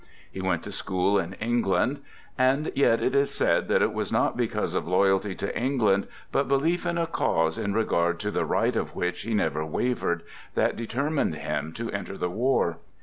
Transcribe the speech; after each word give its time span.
He 0.31 0.41
went 0.41 0.63
to 0.63 0.71
school 0.71 1.19
in 1.19 1.33
England. 1.33 2.01
And 2.35 2.71
yet 2.73 3.03
it 3.03 3.13
is 3.13 3.29
said 3.29 3.67
that 3.67 3.83
it 3.83 3.93
was 3.93 4.11
not 4.11 4.35
because 4.35 4.73
of 4.73 4.87
loyalty 4.87 5.35
to 5.35 5.55
England, 5.55 6.07
but 6.31 6.47
belief 6.47 6.87
in 6.87 6.97
a 6.97 7.05
cause 7.05 7.59
in 7.59 7.75
regard 7.75 8.19
to 8.21 8.31
the 8.31 8.43
right 8.43 8.75
of 8.75 8.95
which 8.95 9.21
he 9.21 9.35
never 9.35 9.63
wavered, 9.63 10.23
that 10.55 10.75
determined 10.75 11.35
him 11.35 11.71
to 11.73 11.91
enter 11.91 12.17
the 12.17 12.31
war. 12.31 12.79